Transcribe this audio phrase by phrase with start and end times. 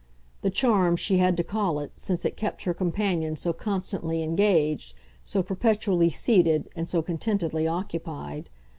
[0.41, 4.95] The charm she had to call it, since it kept her companion so constantly engaged,
[5.23, 8.49] so perpetually seated and so contentedly occupied.